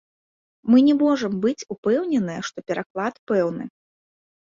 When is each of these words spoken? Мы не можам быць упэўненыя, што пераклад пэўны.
Мы 0.73 0.81
не 0.87 0.95
можам 1.03 1.37
быць 1.45 1.67
упэўненыя, 1.77 2.41
што 2.51 2.57
пераклад 2.73 3.25
пэўны. 3.33 3.73